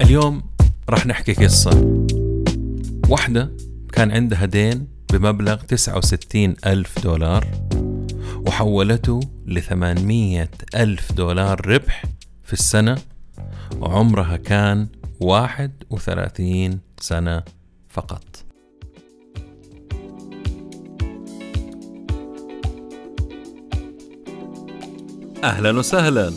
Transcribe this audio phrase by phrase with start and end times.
[0.00, 0.42] اليوم
[0.88, 1.70] راح نحكي قصة.
[3.08, 3.56] واحدة
[3.92, 7.46] كان عندها دين بمبلغ 69 ألف دولار
[8.46, 12.04] وحولته ل 800 ألف دولار ربح
[12.44, 12.98] في السنة
[13.80, 14.88] وعمرها كان
[15.20, 17.42] 31 سنة
[17.88, 18.44] فقط.
[25.44, 26.32] أهلا وسهلا.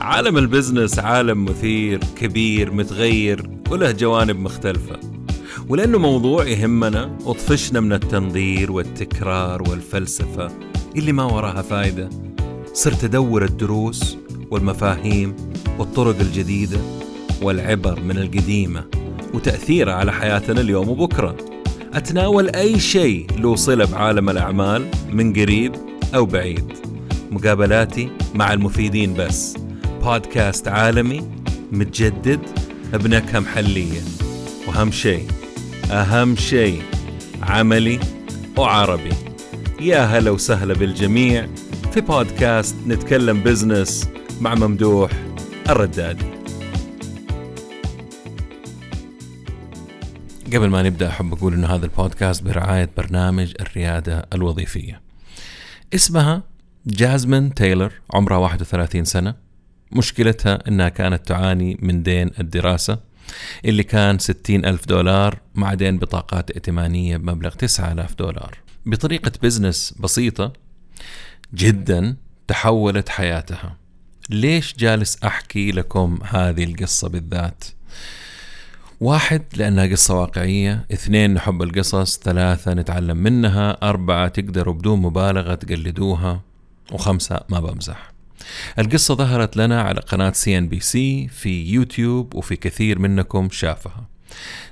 [0.00, 5.00] عالم البزنس عالم مثير كبير متغير وله جوانب مختلفة.
[5.68, 10.48] ولأنه موضوع يهمنا وطفشنا من التنظير والتكرار والفلسفة
[10.96, 12.08] اللي ما وراها فايدة.
[12.72, 14.16] صرت أدور الدروس
[14.50, 15.36] والمفاهيم
[15.78, 16.78] والطرق الجديدة
[17.42, 18.84] والعبر من القديمة
[19.34, 21.36] وتأثيرها على حياتنا اليوم وبكرة.
[21.94, 25.72] أتناول أي شيء له صلة بعالم الأعمال من قريب
[26.14, 26.72] أو بعيد.
[27.30, 29.59] مقابلاتي مع المفيدين بس.
[30.00, 31.30] بودكاست عالمي
[31.72, 32.40] متجدد
[32.92, 34.00] بنكهة محلية
[34.68, 35.26] وأهم شيء
[35.90, 36.82] أهم شيء
[37.42, 38.00] عملي
[38.56, 39.12] وعربي.
[39.80, 41.46] يا هلا وسهلا بالجميع
[41.92, 44.08] في بودكاست نتكلم بزنس
[44.40, 45.10] مع ممدوح
[45.70, 46.26] الردادي.
[50.54, 55.00] قبل ما نبدأ أحب أقول أن هذا البودكاست برعاية برنامج الريادة الوظيفية.
[55.94, 56.42] اسمها
[56.86, 59.49] جازمين تايلر عمرها 31 سنة.
[59.92, 62.98] مشكلتها أنها كانت تعاني من دين الدراسة
[63.64, 68.58] اللي كان 60 ألف دولار مع دين بطاقات ائتمانية بمبلغ 9000 دولار.
[68.86, 70.52] بطريقة بزنس بسيطة
[71.54, 72.16] جدا
[72.48, 73.76] تحولت حياتها.
[74.30, 77.64] ليش جالس أحكي لكم هذه القصة بالذات؟
[79.00, 80.86] واحد لأنها قصة واقعية.
[80.92, 82.18] اثنين نحب القصص.
[82.18, 83.78] ثلاثة نتعلم منها.
[83.82, 86.40] أربعة تقدروا بدون مبالغة تقلدوها.
[86.92, 88.09] وخمسة ما بمزح.
[88.78, 94.08] القصة ظهرت لنا على قناة CNBC في يوتيوب وفي كثير منكم شافها.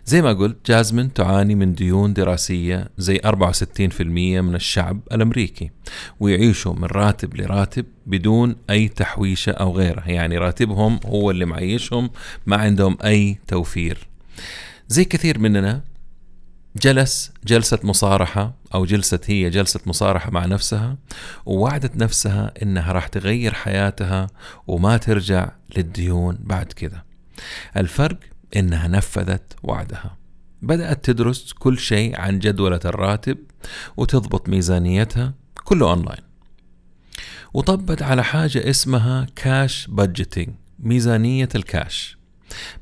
[0.06, 5.70] زي ما قلت جازمين تعاني من ديون دراسية زي 64% من الشعب الأمريكي
[6.20, 10.08] ويعيشوا من راتب لراتب بدون أي تحويشة أو غيرها.
[10.08, 12.10] يعني راتبهم هو اللي معيشهم
[12.46, 13.98] ما عندهم أي توفير.
[14.88, 15.82] زي كثير مننا
[16.76, 20.96] جلس جلسة مصارحة أو جلست هي جلسة مصارحة مع نفسها
[21.46, 24.26] ووعدت نفسها إنها راح تغير حياتها
[24.66, 27.02] وما ترجع للديون بعد كذا
[27.76, 28.18] الفرق
[28.56, 30.16] إنها نفذت وعدها.
[30.62, 33.38] بدأت تدرس كل شيء عن جدولة الراتب
[33.96, 35.34] وتضبط ميزانيتها
[35.64, 36.28] كله أونلاين.
[37.54, 42.18] وطبت على حاجة اسمها cash budgeting ميزانية الكاش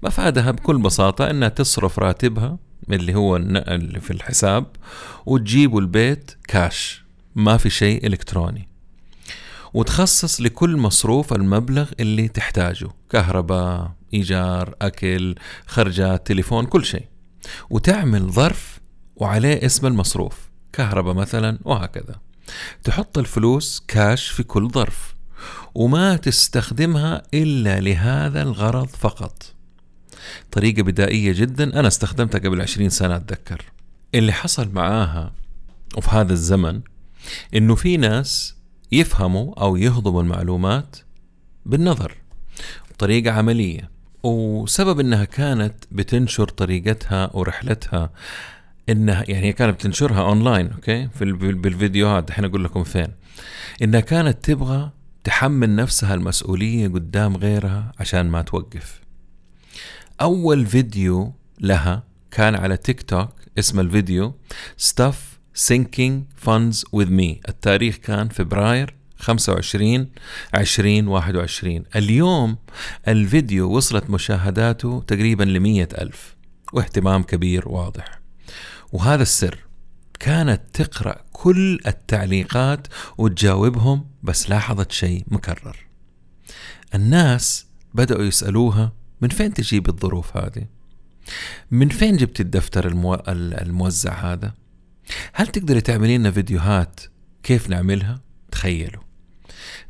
[0.03, 2.59] مفادها بكل بساطة إنها تصرف راتبها
[2.91, 4.67] اللي هو اللي في الحساب
[5.27, 7.05] وتجيبوا البيت كاش
[7.35, 8.69] ما في شيء إلكتروني.
[9.75, 15.35] وتخصص لكل مصروف المبلغ اللي تحتاجه كهرباء إيجار أكل
[15.67, 17.05] خرجات تليفون كل شيء.
[17.71, 18.81] وتعمل ظرف
[19.17, 20.39] وعليه اسم المصروف
[20.73, 22.21] كهرباء مثلا وهكذا.
[22.85, 25.15] تحط الفلوس كاش في كل ظرف
[25.75, 29.56] وما تستخدمها إلا لهذا الغرض فقط.
[30.53, 31.81] طريقة بدائية جدا.
[31.81, 33.65] أنا استخدمتها قبل 20 سنة أتذكر.
[34.15, 35.33] اللي حصل معاها
[35.97, 36.81] وفي هذا الزمن
[37.55, 38.57] إنه في ناس
[38.93, 40.97] يفهموا أو يهضموا المعلومات
[41.67, 42.15] بالنظر
[42.91, 43.91] بطريقة عملية.
[44.23, 48.11] وسبب إنها كانت بتنشر طريقتها ورحلتها
[48.89, 53.09] إنها يعني كانت بتنشرها online okay؟ في بالفيديوهات الحين أقول لكم فين.
[53.83, 54.91] إنها كانت تبغى
[55.25, 59.06] تحمل نفسها المسؤولية قدام غيرها عشان ما توقف.
[60.21, 63.29] أول فيديو لها كان على تيك توك
[63.59, 64.35] اسم الفيديو
[64.83, 65.15] Stuff
[65.69, 67.49] Sinking Funds With Me.
[67.49, 70.09] التاريخ كان فبراير 25
[70.55, 72.57] 2021 اليوم
[73.09, 76.37] الفيديو وصلت مشاهداته تقريبا لمية ألف
[76.73, 78.21] واهتمام كبير واضح.
[78.93, 79.59] وهذا السر
[80.21, 82.87] كانت تقرأ كل التعليقات
[83.19, 85.87] وتجاوبهم بس لاحظت شيء مكرر.
[86.95, 90.67] الناس بدأوا يسألوها من فين تجيب الظروف هذه؟
[91.71, 93.15] من فين جبت الدفتر المو...
[93.29, 94.55] الموزع هذا؟
[95.33, 97.01] هل تقدري تعملي لنا فيديوهات
[97.43, 98.21] كيف نعملها؟
[98.51, 99.03] تخيلوا.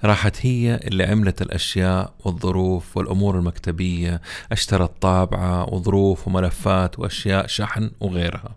[0.05, 4.21] راحت هي اللي عملت الأشياء والظروف والأمور المكتبية
[4.53, 8.57] اشترت طابعة وظروف وملفات وأشياء شحن وغيرها.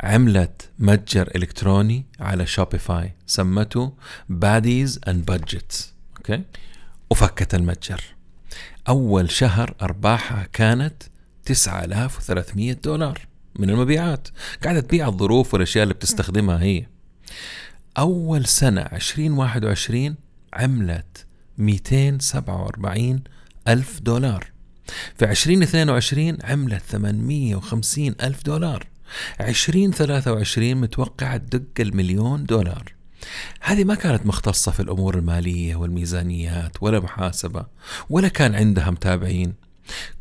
[0.00, 3.92] عملت متجر إلكتروني على شوبيفاي سمته
[4.28, 6.42] Baddies and Budgets okay؟
[7.10, 8.19] وفكت المتجر.
[8.88, 11.02] أول شهر أرباحها كانت
[11.44, 13.18] 9300 دولار
[13.58, 14.28] من المبيعات.
[14.64, 16.86] قاعدة تبيع الظروف والأشياء اللي بتستخدمها هي.
[17.98, 20.16] أول سنة 2021
[20.52, 21.26] عملت
[21.58, 23.22] 247
[23.68, 24.46] ألف دولار.
[25.16, 28.86] في 2022 عملت 850 ألف دولار.
[29.40, 32.99] 2023 متوقعة تدق المليون دولار.
[33.60, 37.66] هذه ما كانت مختصة في الأمور المالية والميزانيات ولا محاسبة
[38.10, 39.54] ولا كان عندها متابعين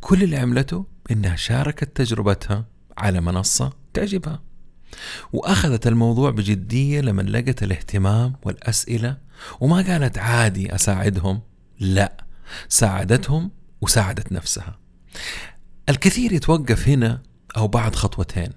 [0.01, 2.66] كل اللي عملته إنها شاركت تجربتها
[2.98, 4.42] على منصة تعجبها.
[5.34, 9.18] وأخذت الموضوع بجدية لما لقت الاهتمام والأسئلة
[9.60, 11.42] وما قالت عادي أساعدهم
[11.80, 12.25] لا
[12.69, 13.51] ساعدتهم
[13.81, 14.80] وساعدت نفسها.
[15.90, 17.22] الكثير يتوقف هنا
[17.57, 18.50] أو بعد خطوتين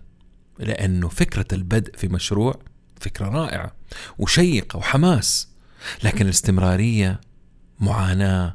[0.59, 2.55] لأنه فكرة البدء في مشروع
[3.03, 3.73] فكرة رائعة
[4.19, 5.49] وشيقة وحماس
[6.05, 7.21] لكن الاستمرارية
[7.81, 8.55] معاناة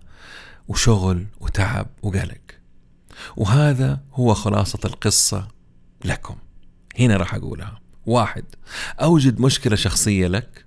[0.68, 2.42] وشغل وتعب وقلق.
[3.38, 5.48] وهذا هو خلاصة القصة
[6.06, 6.36] لكم.
[7.00, 7.82] هنا راح أقولها.
[8.06, 8.44] واحد
[9.02, 10.66] أوجد مشكلة شخصية لك.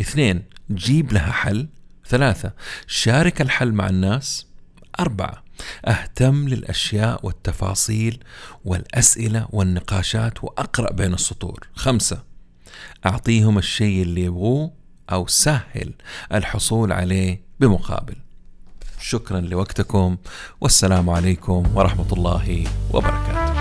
[0.00, 1.68] اثنين جيب لها حل.
[2.06, 2.52] ثلاثة
[2.86, 4.46] شارك الحل مع الناس.
[5.00, 5.44] أربعة
[5.86, 8.24] أهتم للأشياء والتفاصيل
[8.64, 11.68] والأسئلة والنقاشات وأقرأ بين السطور.
[11.74, 12.31] خمسة
[13.06, 14.72] أعطيهم الشيء اللي يبغوه
[15.12, 15.94] أو سهل
[16.32, 18.16] الحصول عليه بمقابل.
[19.00, 20.16] شكرا لوقتكم
[20.60, 23.51] والسلام عليكم ورحمة الله وبركاته.